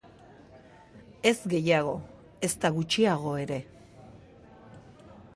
Ez 1.31 1.33
gehiago, 1.55 1.91
ezta 2.47 2.71
gutxiago 2.77 3.35
ere. 3.43 3.59